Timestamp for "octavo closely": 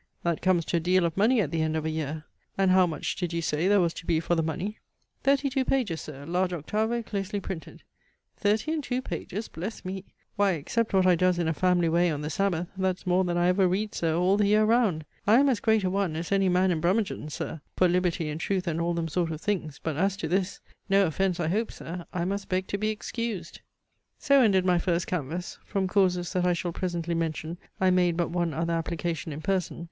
6.53-7.39